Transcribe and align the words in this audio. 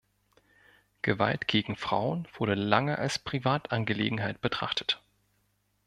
Gewalt 1.03 1.47
gegen 1.47 1.75
Frauen 1.75 2.27
wurde 2.33 2.55
lange 2.55 2.97
als 2.97 3.19
Privatangelegenheit 3.19 4.41
betrachtet. 4.41 4.99